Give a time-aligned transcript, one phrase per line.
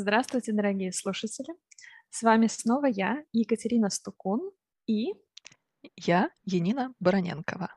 [0.00, 1.52] Здравствуйте, дорогие слушатели!
[2.08, 4.52] С вами снова я, Екатерина Стукун
[4.86, 5.14] и...
[5.96, 7.76] Я Янина Бароненкова.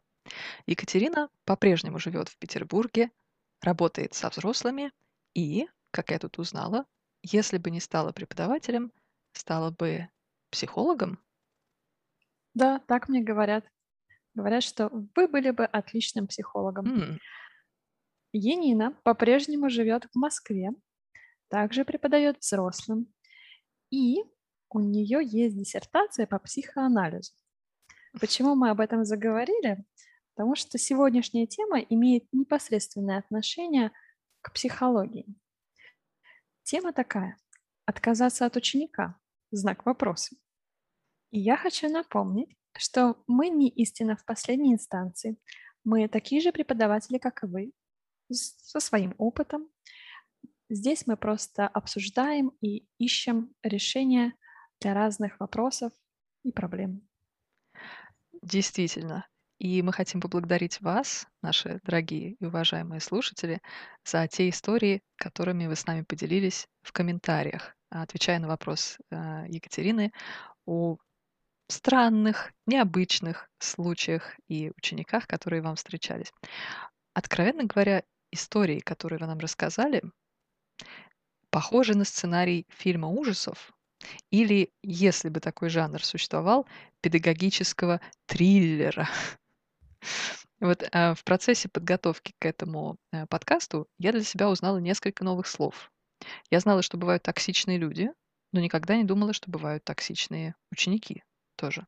[0.67, 3.09] Екатерина по-прежнему живет в Петербурге,
[3.63, 4.91] работает со взрослыми
[5.33, 6.85] и, как я тут узнала,
[7.23, 8.91] если бы не стала преподавателем,
[9.33, 10.07] стала бы
[10.51, 11.17] психологом.
[12.53, 13.65] Да, так мне говорят.
[14.35, 16.85] Говорят, что вы были бы отличным психологом.
[16.85, 17.19] М,
[18.31, 20.69] Енина по-прежнему живет в Москве,
[21.51, 23.13] также преподает взрослым,
[23.91, 24.23] и
[24.69, 27.33] у нее есть диссертация по психоанализу.
[28.19, 29.85] Почему мы об этом заговорили?
[30.33, 33.91] Потому что сегодняшняя тема имеет непосредственное отношение
[34.39, 35.25] к психологии.
[36.63, 37.37] Тема такая–
[37.85, 39.19] отказаться от ученика,
[39.51, 40.37] знак вопроса.
[41.31, 45.37] И я хочу напомнить, что мы не истина в последней инстанции.
[45.83, 47.73] Мы такие же преподаватели, как и вы,
[48.29, 49.67] со своим опытом.
[50.73, 54.33] Здесь мы просто обсуждаем и ищем решения
[54.79, 55.91] для разных вопросов
[56.43, 57.01] и проблем.
[58.41, 59.27] Действительно.
[59.59, 63.61] И мы хотим поблагодарить вас, наши дорогие и уважаемые слушатели,
[64.05, 70.13] за те истории, которыми вы с нами поделились в комментариях, отвечая на вопрос а, Екатерины
[70.65, 70.95] о
[71.67, 76.31] странных, необычных случаях и учениках, которые вам встречались.
[77.13, 80.01] Откровенно говоря, истории, которые вы нам рассказали,
[81.49, 83.73] похожи на сценарий фильма ужасов
[84.31, 86.67] или, если бы такой жанр существовал,
[87.01, 89.07] педагогического триллера.
[90.59, 95.47] Вот а, в процессе подготовки к этому э, подкасту я для себя узнала несколько новых
[95.47, 95.91] слов.
[96.51, 98.11] Я знала, что бывают токсичные люди,
[98.51, 101.23] но никогда не думала, что бывают токсичные ученики
[101.55, 101.87] тоже.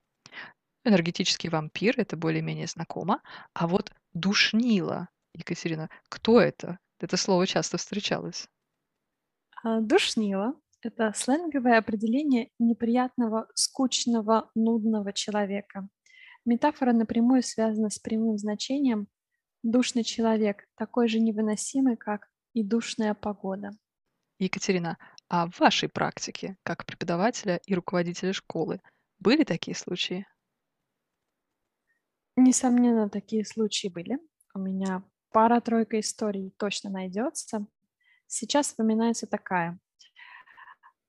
[0.86, 3.22] Энергетический вампир, это более-менее знакомо.
[3.54, 6.80] А вот душнила, Екатерина, кто это?
[7.00, 8.48] Это слово часто встречалось.
[9.64, 15.88] А, Душнило– это сленговое определение неприятного, скучного, нудного человека.
[16.44, 19.08] Метафора напрямую связана с прямым значением
[19.64, 23.72] «душный человек», такой же невыносимый, как и душная погода.
[24.38, 24.98] Екатерина,
[25.30, 28.82] а в вашей практике, как преподавателя и руководителя школы,
[29.20, 30.28] были такие случаи?
[32.36, 34.20] Несомненно, такие случаи были.
[34.54, 37.66] У меня пара-тройка историй точно найдется.
[38.28, 39.80] Сейчас вспоминается такая.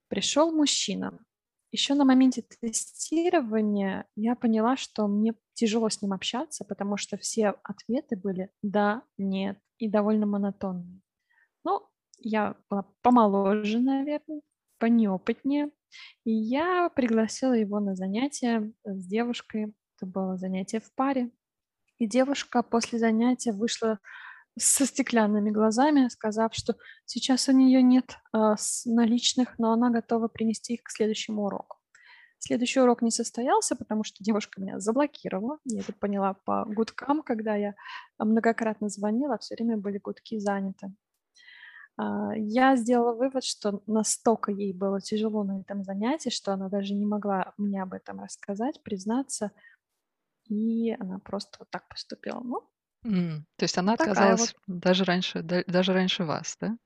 [0.08, 1.18] Пришел мужчина.
[1.72, 7.54] Еще на моменте тестирования я поняла, что мне тяжело с ним общаться, потому что все
[7.64, 11.00] ответы были «да», «нет» и довольно монотонные.
[11.64, 11.82] Ну,
[12.18, 14.42] я была помоложе, наверное,
[14.78, 15.70] понеопытнее.
[16.24, 19.74] И я пригласила его на занятие с девушкой.
[19.96, 21.30] Это было занятие в паре.
[21.98, 23.98] И девушка после занятия вышла
[24.58, 26.76] со стеклянными глазами, сказав, что
[27.06, 31.78] сейчас у нее нет с- наличных, но она готова принести их к следующему уроку.
[32.38, 35.58] Следующий урок не состоялся, потому что девушка меня заблокировала.
[35.64, 37.74] Я это поняла по гудкам, когда я
[38.18, 40.92] многократно звонила, все время были гудки заняты.
[41.96, 46.94] А, Я сделала вывод, что настолько ей было тяжело на этом занятии, что она даже
[46.94, 49.52] не могла мне об этом рассказать, признаться,
[50.46, 52.40] и она просто вот так поступила.
[52.40, 52.68] Ну,
[53.04, 56.76] М, То есть она такая вот отказалась даже раньше, да- даже раньше вас, да?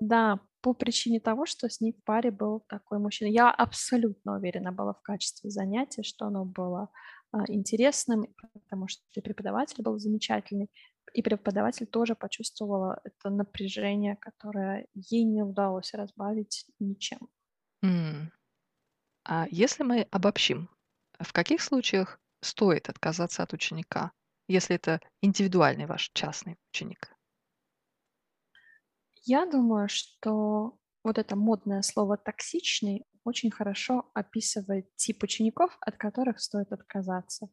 [0.00, 3.28] Да, по причине того, что с ней в паре был такой мужчина.
[3.28, 6.90] Я абсолютно уверена была в качестве занятия, что оно было
[7.32, 10.70] а, интересным, потому что и преподаватель был замечательный,
[11.14, 17.28] и преподаватель тоже почувствовала это напряжение, которое ей не удалось разбавить ничем.
[17.82, 18.30] М.
[19.24, 20.70] А если мы обобщим,
[21.20, 24.12] в каких случаях стоит отказаться от ученика,
[24.48, 27.14] если это индивидуальный ваш частный ученик?
[29.24, 36.40] Я думаю, что вот это модное слово «токсичный» очень хорошо описывает тип учеников, от которых
[36.40, 37.48] стоит отказаться.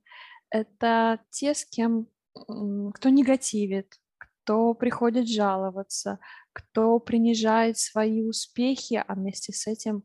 [0.50, 6.20] Это те, с кем, кто негативит, кто приходит жаловаться,
[6.54, 10.04] кто принижает свои успехи, а вместе с этим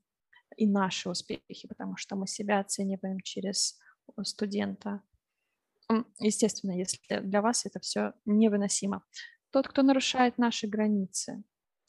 [0.57, 3.79] и наши успехи, потому что мы себя оцениваем через
[4.25, 5.03] студента.
[6.19, 9.05] Естественно, если для вас это все невыносимо.
[9.51, 11.43] Тот, кто нарушает наши границы,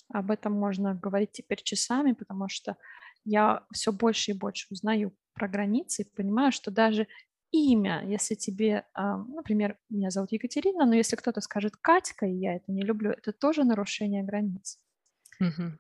[0.10, 2.78] об этом можно говорить теперь часами, потому что
[3.24, 7.08] я все больше и больше узнаю про границы и понимаю, что даже
[7.52, 12.56] имя, если тебе, а, например, меня зовут Екатерина, но если кто-то скажет Катька, и я
[12.56, 14.80] это не люблю, это тоже нарушение границ.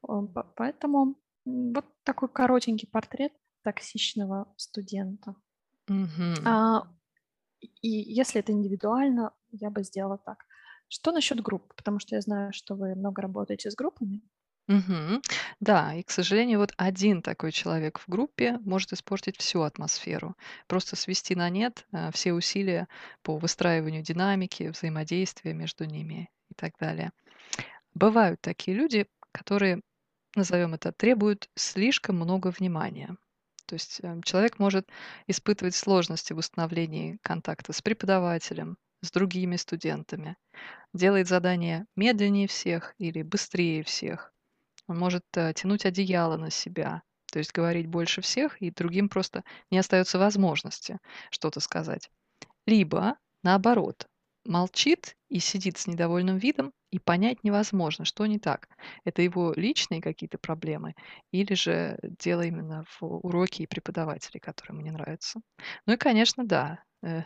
[0.01, 1.15] По- Поэтому
[1.45, 3.33] вот такой коротенький портрет
[3.63, 5.35] токсичного студента.
[6.45, 6.83] А,
[7.62, 10.46] И если это индивидуально, я бы сделала так.
[10.88, 11.74] Что насчет групп?
[11.75, 14.22] Потому что я знаю, что вы много работаете с группами.
[14.68, 15.22] Мгм.
[15.60, 20.36] Да, и, к сожалению, вот один такой человек в группе может испортить всю атмосферу.
[20.68, 22.88] Просто свести на нет, э, все усилия
[23.22, 27.12] по выстраиванию динамики, взаимодействия между ними и так далее.
[27.96, 29.81] Бывают такие люди, которые,
[30.36, 33.18] назовем это, требуют слишком много внимания.
[33.71, 34.89] То есть, э, человек может
[35.27, 40.35] испытывать сложности в установлении контакта с преподавателем, с другими студентами,
[40.94, 44.33] делает задания медленнее всех или быстрее всех.
[44.88, 47.01] Он может, э, тянуть одеяло на себя,
[47.31, 52.12] то есть говорить больше всех, и другим просто не остается возможности что-то сказать.
[52.65, 54.09] Либо, наоборот,
[54.45, 58.67] молчит и сидит с недовольным видом, и понять невозможно, что не так.
[59.05, 60.93] Это его личные какие-то проблемы
[61.31, 65.39] или же дело именно в уроке и преподавателе, который ему не нравится.
[65.85, 67.23] Ну и, конечно, да, э,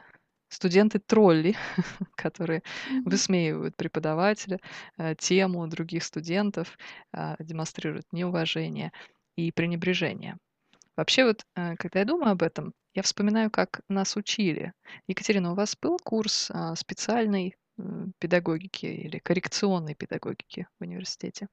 [0.50, 1.56] студенты-тролли,
[2.16, 2.62] которые
[3.06, 4.60] высмеивают преподавателя,
[4.98, 6.78] э, тему других студентов,
[7.12, 8.92] а, демонстрируют неуважение
[9.36, 10.38] и пренебрежение.
[10.98, 14.74] Вообще вот, э, когда я думаю об этом, я вспоминаю, как нас учили.
[15.08, 21.48] Екатерина, у вас был курс, а, специальной, м, педагогики или коррекционной педагогики в университете?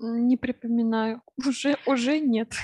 [0.00, 1.22] Не припоминаю.
[1.46, 2.54] Уже уже нет.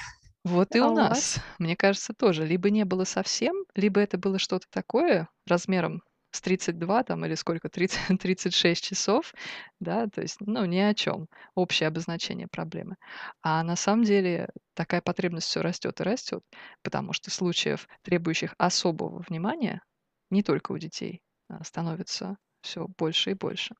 [0.44, 1.20] Вот и А у у вас?
[1.20, 6.02] нас, мне кажется, тоже либо не было совсем, либо это было что-то такое размером
[6.36, 9.34] с 32 там или сколько, 30 36 часов,
[9.80, 11.28] да, то есть, ну, ни о чём.
[11.56, 12.96] Общее обозначение проблемы.
[13.42, 16.44] А на самом деле такая потребность всё растёт и растёт,
[16.82, 19.82] потому что случаев, требующих особого внимания,
[20.30, 23.74] не только у детей, а, становится всё больше и больше.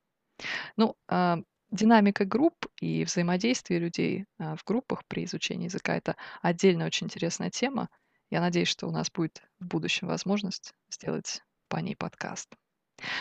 [0.77, 1.39] Ну, а,
[1.71, 7.49] динамика групп и взаимодействие людей, а, в группах при изучении языка- это отдельная очень интересная
[7.51, 7.89] тема.
[8.31, 12.55] Я надеюсь, что у нас будет в будущем возможность сделать по ней подкаст.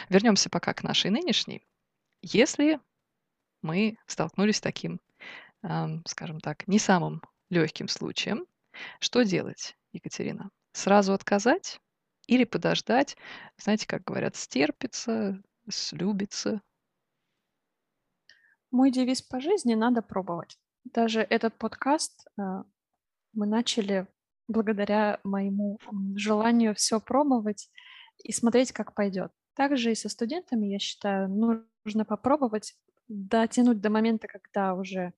[0.08, 1.66] Вернёмся пока к нашей нынешней.
[2.22, 2.80] Если
[3.62, 5.00] мы столкнулись с таким,
[5.62, 8.46] ам, скажем так, не самым лёгким случаем,
[9.00, 10.50] что делать, Екатерина?
[10.72, 11.80] Сразу отказать
[12.26, 13.16] или подождать?
[13.58, 16.60] Знаете, как говорят, стерпится, слюбится?
[18.70, 20.58] Мой девиз по жизни: надо пробовать.
[20.84, 22.64] Даже этот подкаст, а,
[23.32, 24.06] мы начали
[24.48, 25.78] благодаря моему,
[26.16, 27.70] желанию всё пробовать
[28.24, 29.32] и смотреть, как пойдёт.
[29.54, 32.74] Также и со студентами, я считаю, нужно попробовать
[33.08, 35.12] дотянуть до момента, когда уже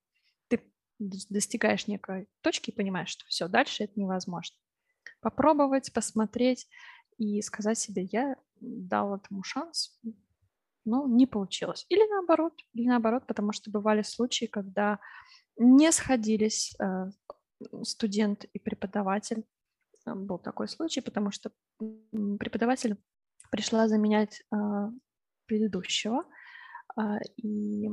[0.49, 0.63] ты
[0.99, 4.57] дос достигаешь некой точки и понимаешь, что всё, дальше это невозможно.
[5.23, 6.69] Попробовать, посмотреть
[7.19, 9.99] и сказать себе: "Я дал этому шанс,
[10.87, 11.87] но не получилось".
[11.91, 15.01] Или наоборот или наоборот, потому что бывали случаи, когда
[15.59, 17.11] не сходились, а,
[17.85, 19.45] студент и преподаватель.
[20.15, 21.51] Был такой случай, потому что,
[22.41, 22.97] преподаватель
[23.51, 24.91] пришла заменять, а,
[25.47, 26.25] предыдущего,
[26.97, 27.89] а, и,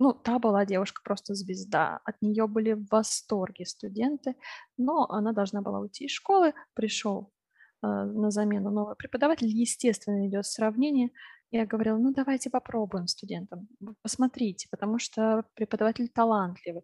[0.00, 2.00] ну, та была девушка просто звезда.
[2.06, 4.36] От неё были в восторге студенты,
[4.78, 6.54] но она должна была уйти из школы.
[6.74, 7.32] Пришёл,
[7.82, 9.48] а, на замену новый преподаватель.
[9.48, 11.10] Естественно, идёт сравнение.
[11.52, 13.68] Я говорила: "Ну, давайте попробуем студентам.
[14.02, 16.82] Посмотрите, потому что преподаватель талантливый".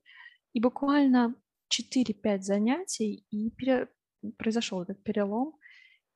[0.55, 1.35] И буквально
[1.70, 3.50] 4-5 занятий, и
[4.33, 5.55] произошёл этот перелом.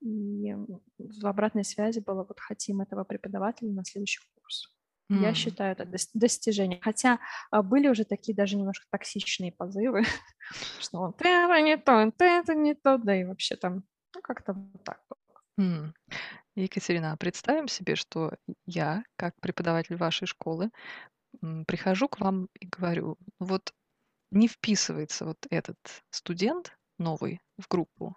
[0.02, 0.54] И
[0.98, 4.76] в обратной связи было: "Вот хотим этого преподавателя на следующий курс".
[5.14, 5.34] Я М.
[5.34, 6.80] считаю это дос достижением.
[6.82, 10.02] Хотя, а, были уже такие даже немножко токсичные позывы,
[10.78, 14.54] что вот это не то, вот это не то, да и вообще там, ну, как-то
[14.54, 15.42] вот так было.
[16.56, 18.34] Екатерина, а представим себе, что
[18.66, 20.70] я, как преподаватель вашей школы,
[21.66, 23.74] прихожу к вам и говорю: "Вот
[24.32, 25.78] не вписывается вот этот
[26.10, 28.16] студент новый в группу.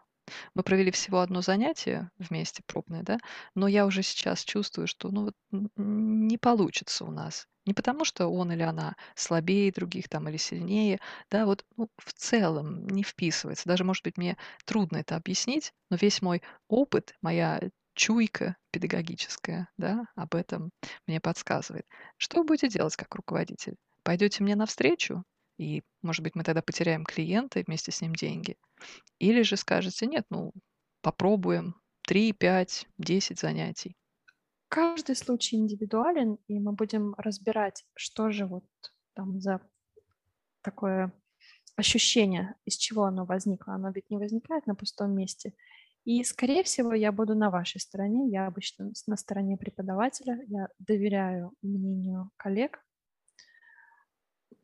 [0.55, 3.19] Мы провели всего 1 занятие вместе пробное, да,
[3.55, 5.35] но я уже сейчас чувствую, что, ну, вот
[5.77, 7.47] не получится у нас".
[7.67, 10.99] Не потому, что он или она слабее других там или сильнее,
[11.31, 13.69] да, вот, ну, в целом не вписывается.
[13.69, 17.61] Даже, может быть, мне трудно это объяснить, но весь мой опыт, моя
[17.95, 20.71] чуйка педагогическая, да, об этом
[21.07, 21.85] мне подсказывает.
[22.17, 23.75] Что вы будете делать как руководитель?
[24.03, 25.23] Пойдёте мне навстречу?
[25.57, 28.57] И, может быть, мы тогда потеряем клиента и вместе с ним деньги.
[29.19, 30.53] Или же скажете: "Нет, ну,
[31.01, 33.97] попробуем 3, 5, 10 занятий".
[34.69, 38.65] Каждый случай индивидуален, и мы будем разбирать, что же вот
[39.15, 39.61] там за
[40.61, 41.11] такое
[41.75, 43.73] ощущение, из чего оно возникло.
[43.75, 45.53] Оно ведь не возникает на пустом месте.
[46.05, 48.29] И, скорее всего, я буду на вашей стороне.
[48.29, 50.39] Я обычно на стороне преподавателя.
[50.47, 52.79] Я доверяю мнению коллег.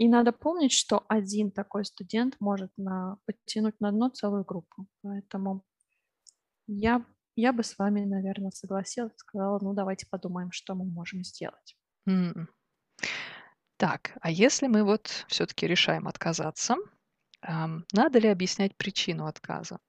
[0.01, 4.87] И надо помнить, что 1 такой студент может на подтянуть на дно целую группу.
[5.03, 5.63] Поэтому
[6.67, 7.05] я
[7.35, 11.75] я бы с вами, наверно, согласилась, сказала: "Ну, давайте подумаем, что мы можем сделать".
[12.07, 12.47] М.
[13.79, 16.75] Так, а если мы вот все-таки решаем отказаться,
[17.93, 19.79] надо ли объяснять причину отказа?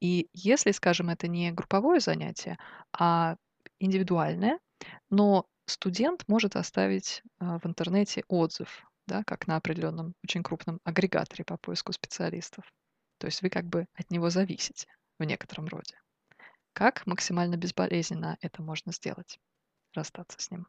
[0.00, 2.58] И если, скажем, это не групповое занятие,
[2.92, 3.36] а
[3.80, 4.60] индивидуальное,
[5.10, 11.44] но студент может оставить а, в интернете отзыв, да, как на определенном очень крупном агрегаторе
[11.44, 12.64] по поиску специалистов.
[13.18, 16.00] То есть вы как бы от него зависите в некотором роде.
[16.72, 19.40] Как максимально безболезненно это можно сделать?
[19.94, 20.66] Расстаться с ним.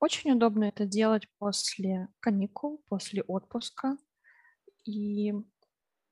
[0.00, 3.96] Очень удобно это делать после каникул, после отпуска.
[4.84, 5.32] И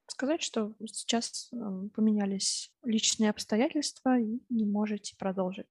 [0.06, 5.66] сказать, что сейчас эм, поменялись личные обстоятельства и не можете продолжить.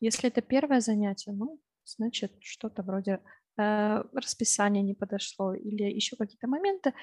[0.00, 3.20] Если это первое занятие, ну, значит, что-то вроде
[3.58, 6.94] э, расписания не подошло или еще какие-то моменты.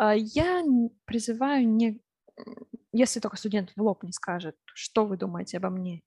[0.00, 0.62] Э, я
[1.04, 2.00] призываю не
[2.92, 6.02] если только студент в лоб не скажет, что вы думаете обо мне,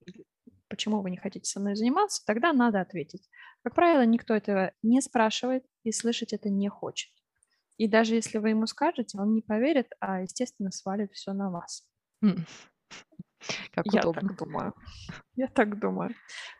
[0.68, 3.28] почему вы не хотите со мной заниматься, тогда надо ответить.
[3.64, 7.12] Как правило, никто этого не спрашивает и слышать это не хочет.
[7.78, 11.88] И даже если вы ему скажете, он не поверит, а, естественно, свалит все на вас.
[13.72, 14.22] Как я удобно.
[14.22, 14.74] так думаю.
[15.36, 16.16] Я так думаю.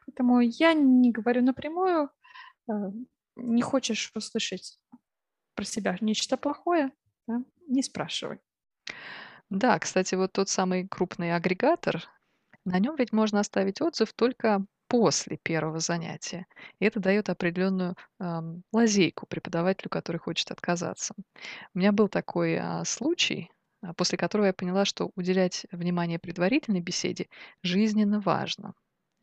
[0.06, 2.10] Поэтому я не говорю напрямую.
[3.36, 4.80] Э, не хочешь услышать
[5.56, 6.92] про себя нечто плохое,
[7.28, 7.42] да?
[7.68, 8.40] не спрашивай.
[9.50, 12.04] Да, кстати, вот тот самый крупный агрегатор,
[12.66, 16.48] на нем ведь можно оставить отзыв только после первого занятия.
[16.80, 21.16] И это дает определенную эм, лазейку преподавателю, который хочет отказаться.
[21.74, 23.52] У меня был такой а, случай,
[23.82, 27.28] а, после которого я поняла, что уделять внимание предварительной беседе
[27.62, 28.74] жизненно важно.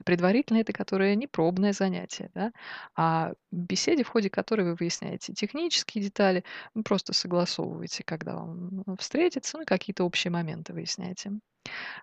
[0.04, 2.52] Предварительное это которое не пробное занятие, да,
[2.96, 6.44] а беседе, в ходе которой вы выясняете технические детали,
[6.74, 11.32] вы просто согласовываете, когда вам ну, встретиться, ну, какие-то общие моменты выясняете.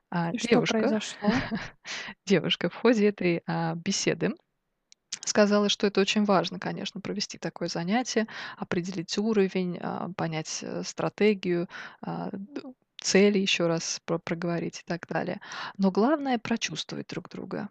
[0.10, 1.30] А, И что произошло?
[2.26, 4.36] девушка в ходе этой а, беседы
[5.26, 8.28] сказала, что это очень важно, конечно, провести такое занятие,
[8.58, 11.68] определить уровень, а, понять э, стратегию,
[12.02, 12.30] а,
[13.02, 15.40] цели еще раз проговорить и так далее.
[15.78, 17.70] Но главное прочувствовать друг друга.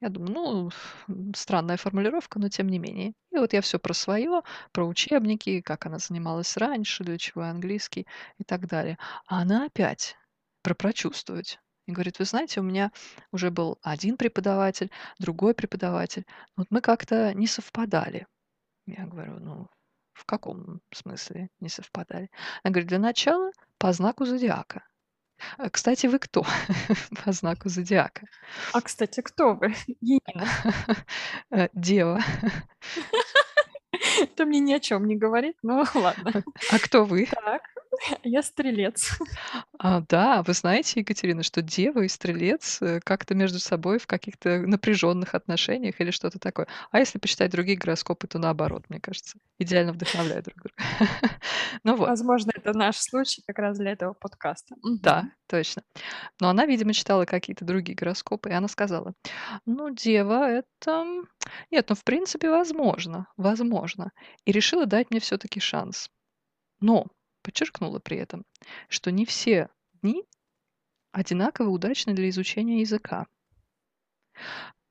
[0.00, 0.70] Я думаю,
[1.06, 3.14] ну, странная формулировка, но тем не менее.
[3.30, 8.06] И вот я все про свое, про учебники, как она занималась раньше, для чего английский
[8.38, 8.98] и так далее.
[9.26, 10.16] А она опять
[10.62, 11.58] про прочувствовать.
[11.86, 12.92] И говорит, вы знаете, у меня
[13.32, 16.26] уже был один преподаватель, другой преподаватель.
[16.56, 18.26] Вот мы как-то не совпадали.
[18.86, 19.68] Я говорю, ну,
[20.12, 22.30] в каком смысле не совпадали?
[22.62, 24.84] Она говорит, для начала по знаку зодиака.
[25.58, 26.44] А, кстати, вы кто
[27.24, 28.26] по знаку зодиака?
[28.72, 29.74] А, кстати, кто вы?
[30.00, 30.46] Енина.
[31.50, 32.20] Э, дева.
[34.20, 36.44] Это мне ни о чем не говорит, но ладно.
[36.70, 37.26] А кто вы?
[37.26, 37.62] Так,
[38.24, 39.18] я стрелец.
[39.78, 44.60] А, да, вы знаете, Екатерина, что дева и стрелец э, как-то между собой в каких-то
[44.60, 46.66] напряженных отношениях или что-то такое.
[46.90, 50.74] А если почитать другие гороскопы, то наоборот, мне кажется, идеально вдохновляют друг друга.
[51.84, 52.08] Ну вот.
[52.10, 54.76] Возможно, это наш случай как раз для этого подкаста.
[54.82, 55.82] Да, точно.
[56.38, 59.14] Но она, видимо, читала какие-то другие гороскопы, и она сказала,
[59.64, 61.06] ну, дева, это...
[61.70, 64.12] Нет, ну, в принципе, возможно, возможно.
[64.44, 66.10] И решила дать мне все-таки шанс.
[66.80, 67.06] Но
[67.42, 68.44] Подчеркнула при этом,
[68.88, 69.68] что не все
[70.02, 70.24] дни
[71.12, 73.26] одинаково удачны для изучения языка.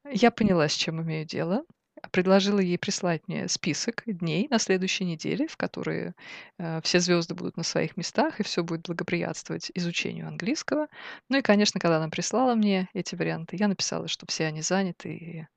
[0.10, 1.66] Я поняла, с чем имею дело.
[2.12, 6.16] Предложила ей прислать мне список дней на следующей неделе, в которые
[6.58, 10.88] э, все звезды будут на своих местах и все будет благоприятствовать изучению английского.
[11.30, 15.14] Ну и, конечно, когда она прислала мне эти варианты, я написала, что все они заняты,
[15.14, 15.48] и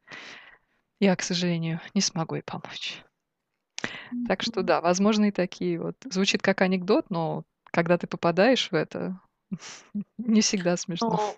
[1.00, 3.02] я, к сожалению, не смогу ей помочь.
[4.26, 5.96] Так что да, возможно и такие вот.
[6.04, 9.20] Звучит как анекдот, но когда ты попадаешь в это,
[10.18, 11.10] не всегда смешно.
[11.10, 11.36] Но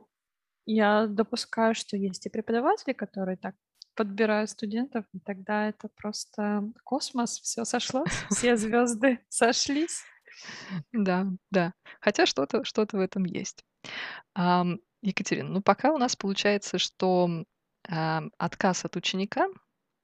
[0.67, 3.55] я допускаю, что есть и преподаватели, которые так
[3.95, 10.03] подбирают студентов, и тогда это просто космос, все сошлось, все звезды сошлись.
[10.93, 11.73] Да, да.
[12.01, 13.65] Хотя что-то что в этом есть.
[15.03, 17.45] Екатерина, ну пока у нас получается, что
[17.85, 19.47] отказ от ученика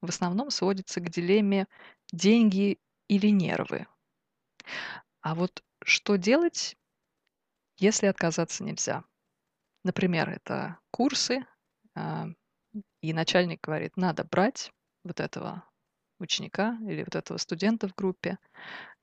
[0.02, 1.68] в основном сводится к дилемме
[2.12, 3.86] деньги или нервы.
[5.20, 6.76] А вот что делать,
[7.78, 9.04] если отказаться нельзя?
[9.84, 11.46] Например, это курсы,
[11.96, 12.28] а,
[13.02, 14.72] и начальник говорит, надо брать
[15.04, 15.64] вот этого
[16.20, 18.38] ученика или вот этого студента в группе.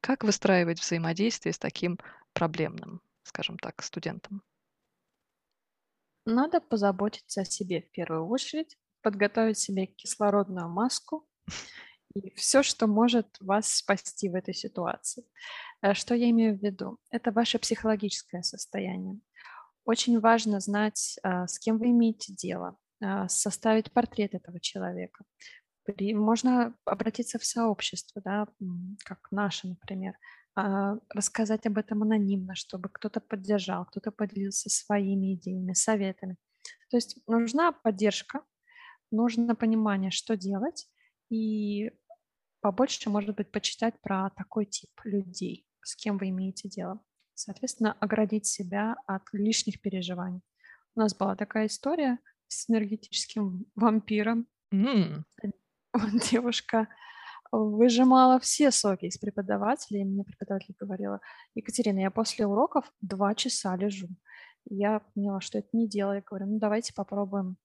[0.01, 1.99] Как выстраивать взаимодействие с таким
[2.33, 4.43] проблемным, скажем так, студентом?
[6.23, 11.27] Надо позаботиться о себе в первую очередь, подготовить себе кислородную маску
[12.13, 15.25] и все, что может вас спасти в этой ситуации.
[15.81, 16.97] Э, что я имею в виду?
[17.11, 19.19] Это ваше психологическое состояние.
[19.85, 25.23] Очень важно знать, а, с кем вы имеете дело, а, составить портрет этого человека,
[26.13, 28.47] можно обратиться в сообщество, да,
[29.05, 30.13] как наше, например,
[30.55, 36.35] а, рассказать об этом анонимно, чтобы кто-то поддержал, кто-то поделился своими идеями, советами.
[36.89, 38.43] То есть нужна поддержка,
[39.11, 40.87] нужно понимание, что делать,
[41.29, 41.91] и
[42.61, 46.99] побольше, может быть, почитать про такой тип людей, с кем вы имеете дело.
[47.33, 50.41] Соответственно, оградить себя от лишних переживаний.
[50.95, 54.47] У нас была такая история с энергетическим вампиром.
[54.73, 55.23] Mm.
[56.31, 56.87] Девушка
[57.51, 60.03] выжимала все соки из преподавателей.
[60.03, 61.21] Мне преподаватель говорила,
[61.55, 64.07] Екатерина, я после уроков два часа лежу.
[64.65, 66.13] Я поняла, что это не дело.
[66.13, 67.57] Я говорю, ну давайте попробуем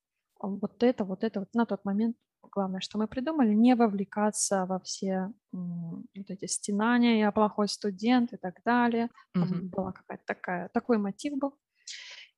[0.46, 1.40] вот это, вот это.
[1.40, 2.16] Вот на тот момент
[2.54, 8.36] главное, что мы придумали, не вовлекаться во все вот эти стенания, я плохой студент и
[8.36, 9.10] так далее.
[9.34, 9.68] Угу.
[9.76, 11.54] Была какая-то такая, такой мотив был.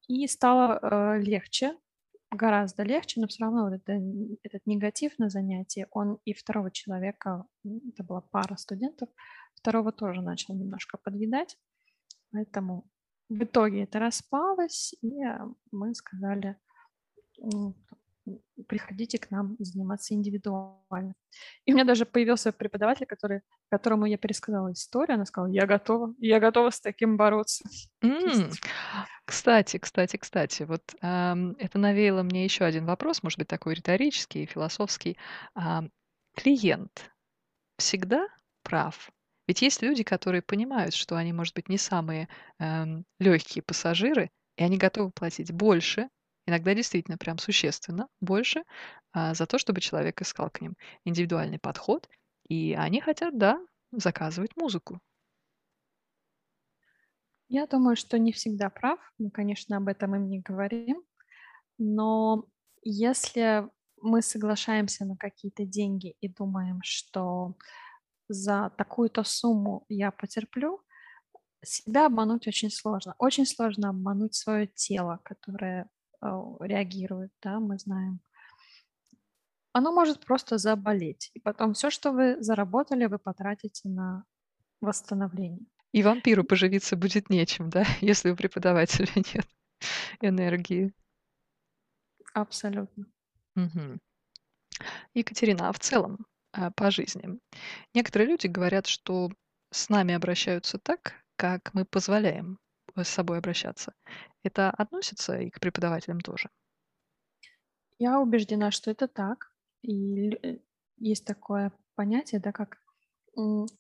[0.09, 1.77] И стало э, легче,
[2.31, 4.01] гораздо легче, но все равно вот это,
[4.43, 9.09] этот негатив на занятии, он и второго человека, это была пара студентов,
[9.55, 11.59] второго тоже начал немножко подъедать.
[12.31, 12.89] Поэтому
[13.29, 15.25] в итоге это распалось, и
[15.73, 16.57] мы сказали,
[18.69, 21.15] приходите к нам заниматься индивидуально.
[21.65, 26.15] И у меня даже появился преподаватель, который, которому я пересказала историю, она сказала, я готова,
[26.19, 27.65] я готова с таким бороться.
[28.03, 28.53] Mm.
[29.25, 34.47] Кстати, кстати, кстати, вот эм, это навеяло мне еще один вопрос, может быть, такой риторический,
[34.47, 35.19] философский.
[35.55, 35.83] А,
[36.37, 37.11] клиент
[37.79, 38.29] всегда
[38.63, 39.11] прав?
[39.49, 42.29] Ведь есть люди, которые понимают, что они, может быть, не самые
[42.59, 46.09] эм, легкие пассажиры, и они готовы платить больше
[46.47, 48.65] иногда действительно прям существенно больше
[49.13, 50.75] а, за то, чтобы человек искал к ним
[51.05, 52.09] индивидуальный подход,
[52.49, 53.61] и они хотят, да,
[53.93, 55.01] заказывать музыку.
[57.49, 58.99] Я думаю, что не всегда прав.
[59.19, 61.03] Мы, конечно, об этом им не говорим.
[61.79, 62.47] Но
[62.83, 63.69] если
[64.01, 67.55] мы соглашаемся на какие-то деньги и думаем, что
[68.29, 70.81] за такую-то сумму я потерплю,
[71.65, 73.15] себя обмануть очень сложно.
[73.19, 75.89] Очень сложно обмануть свое тело, которое
[76.61, 78.21] реагирует, да, мы знаем.
[79.73, 84.25] Оно может просто заболеть, и потом все, что вы заработали, вы потратите на
[84.81, 85.67] восстановление.
[85.93, 89.47] И вампиру поживиться будет нечем, да, если у преподавателя нет
[90.21, 90.93] энергии.
[92.35, 93.07] Абсолютно.
[93.55, 93.99] Угу.
[95.15, 97.39] Екатерина, а в целом а, по жизни?
[97.95, 99.31] Некоторые люди говорят, что
[99.71, 102.59] с нами обращаются так, как мы позволяем
[103.05, 103.93] с собой обращаться.
[104.43, 106.51] Это относится и к преподавателям тоже?
[107.99, 109.53] Я убеждена, что это так.
[109.83, 110.59] И э,
[110.99, 112.79] есть такое понятие, да, как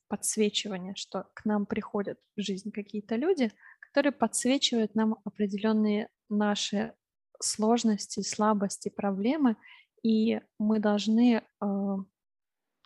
[0.09, 3.50] подсвечивание, что к нам приходят в жизнь какие-то люди,
[3.81, 6.92] которые подсвечивают нам определенные наши
[7.40, 9.57] сложности, слабости, проблемы,
[10.02, 11.96] и мы должны э,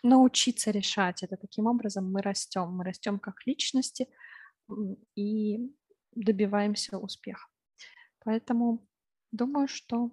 [0.03, 1.37] научиться решать это.
[1.37, 4.07] Таким образом мы растем, мы растем как личности,
[5.15, 5.75] и
[6.15, 7.47] добиваемся успеха.
[8.25, 8.87] Поэтому
[9.31, 10.11] думаю, что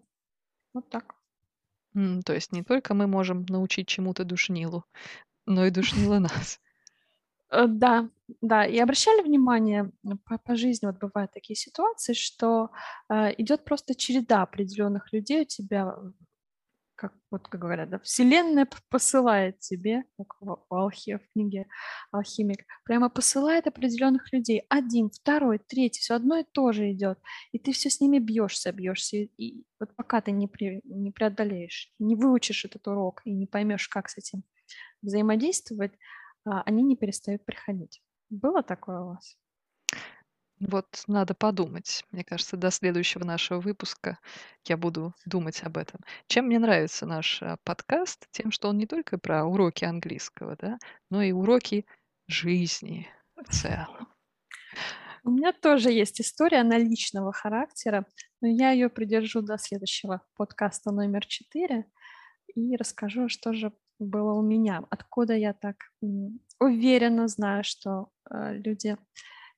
[0.74, 1.16] вот так.
[1.94, 4.84] М, То есть не только мы можем научить чему-то душнилу,
[5.46, 6.61] но и душнила нас.
[7.50, 8.08] Э, Да,
[8.40, 8.66] да.
[8.66, 9.90] И обращали внимание
[10.26, 12.70] по, по жизни, вот бывают такие ситуации, что
[13.08, 15.94] э, идет просто череда определенных людей у тебя
[16.98, 21.68] как вот как говорят, да, Вселенная посылает тебе, как в, Алхе, в книге
[22.11, 24.64] Алхимик, прямо посылает определенных людей.
[24.68, 27.18] Один, второй, третий, все одно и то же идет.
[27.52, 29.16] И ты все с ними бьешься, бьешься.
[29.16, 33.46] И, и вот пока ты не, при, не преодолеешь, не выучишь этот урок и не
[33.46, 34.42] поймешь, как с этим
[35.00, 35.92] взаимодействовать,
[36.44, 38.02] а, они не перестают приходить.
[38.28, 39.37] Было такое у вас?
[40.61, 42.05] Вот надо подумать.
[42.11, 44.18] Мне кажется, до следующего нашего выпуска
[44.66, 46.01] я буду думать об этом.
[46.27, 48.27] Чем мне нравится наш а, подкаст?
[48.33, 50.79] Тем, что он не только про уроки английского, да,
[51.11, 51.87] но и уроки
[52.27, 54.09] жизни в целом.
[55.25, 58.07] У меня тоже есть история, она личного характера,
[58.40, 61.87] но я ее придержу до следующего подкаста номер четыре
[62.55, 65.77] и расскажу, что же было у меня, откуда я так
[66.61, 68.97] уверенно знаю, что э, люди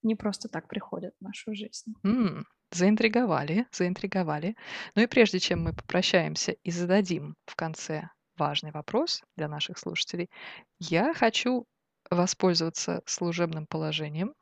[0.03, 1.95] не просто так приходят в нашу жизнь.
[2.05, 4.57] М, заинтриговали, заинтриговали.
[4.95, 10.31] Ну и прежде чем мы попрощаемся и зададим в конце важный вопрос для наших слушателей,
[10.79, 11.67] я хочу
[12.11, 14.35] воспользоваться служебным положением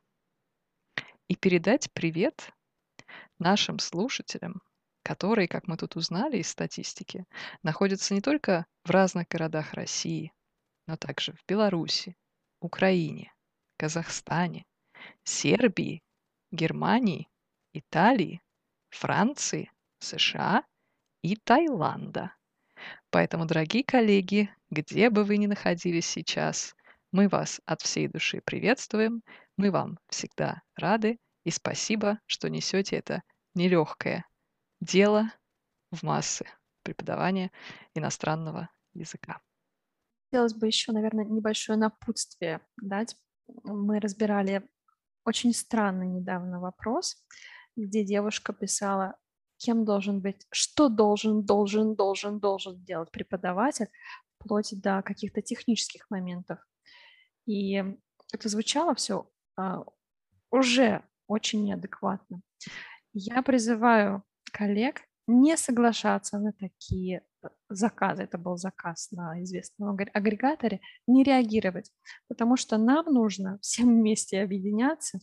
[1.27, 2.51] и передать привет
[3.39, 4.61] нашим слушателям,
[5.03, 7.25] которые, как мы тут узнали из статистики,
[7.63, 10.33] находятся не только в разных городах России,
[10.87, 12.15] но также в Беларуси,
[12.61, 13.33] Украине,
[13.77, 14.65] Казахстане,
[15.23, 16.01] Сербии,
[16.51, 17.29] Германии,
[17.73, 18.41] Италии,
[18.89, 20.63] Франции, США
[21.21, 22.33] и Таиланда.
[23.09, 26.75] Поэтому, дорогие коллеги, где бы вы ни находились сейчас,
[27.11, 29.23] мы вас от всей души приветствуем,
[29.57, 33.23] мы вам всегда рады и спасибо, что несете это
[33.55, 34.25] нелегкое
[34.79, 35.31] дело
[35.91, 36.45] в массы
[36.83, 37.51] преподавания
[37.95, 39.41] иностранного языка.
[40.31, 43.15] Хотелось бы еще, наверное, небольшое напутствие дать.
[43.63, 44.69] Мы разбирали
[45.25, 47.23] очень странный недавно вопрос,
[47.75, 49.15] где девушка писала,
[49.57, 53.89] кем должен быть, что должен, должен, должен, должен делать преподаватель,
[54.39, 56.59] вплоть до каких-то технических моментов.
[57.45, 57.83] И
[58.31, 59.83] это звучало все а,
[60.51, 62.41] уже очень неадекватно.
[63.13, 67.23] Я призываю коллег не соглашаться на такие
[67.69, 71.91] заказы, это был заказ на известном агрегаторе, не реагировать,
[72.27, 75.19] потому что нам нужно всем вместе объединяться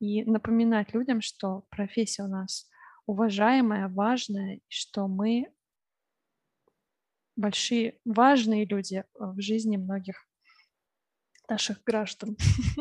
[0.00, 2.68] и напоминать людям, что профессия у нас
[3.06, 5.52] уважаемая, важная, что мы
[7.36, 10.26] большие, важные люди э, в жизни многих
[11.48, 12.36] наших граждан.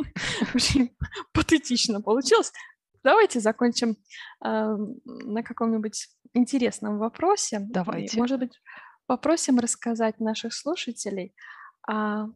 [0.55, 0.95] Очень
[1.33, 2.51] патетично получилось.
[3.03, 3.97] Давайте закончим
[4.43, 7.59] э, на каком-нибудь интересном вопросе.
[7.61, 8.17] Давайте.
[8.17, 8.61] Может быть,
[9.05, 11.35] попросим рассказать наших слушателей
[11.87, 12.27] а,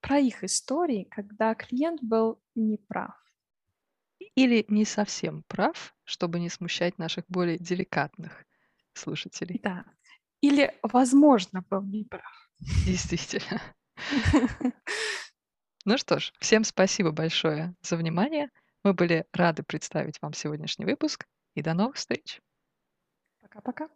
[0.00, 3.14] про их истории, когда клиент был неправ.
[4.34, 8.44] Или не совсем прав, чтобы не смущать наших более деликатных
[8.94, 9.60] слушателей.
[9.62, 9.84] Да.
[10.40, 12.50] Или, возможно, был неправ.
[12.86, 13.60] Действительно.
[15.84, 18.50] Ну что ж, всем спасибо большое за внимание.
[18.84, 22.40] Мы были рады представить вам сегодняшний выпуск и до новых встреч.
[23.40, 23.88] Пока-пока.